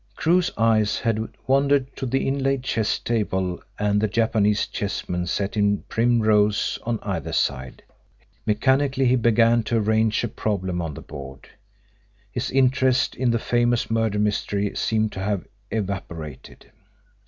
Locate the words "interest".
12.49-13.13